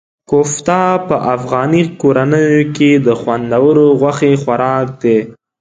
کوفته 0.29 0.79
په 1.07 1.15
افغاني 1.35 1.81
کورنیو 2.01 2.61
کې 2.75 2.89
د 3.05 3.07
خوندورو 3.19 3.85
غوښې 3.99 4.31
خوراک 4.41 4.87
دی. 5.01 5.17